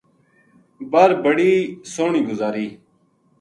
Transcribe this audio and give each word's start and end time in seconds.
بر 0.91 1.11
بڑی 1.23 1.53
سوہنی 1.93 2.21
گزاری 2.29 2.67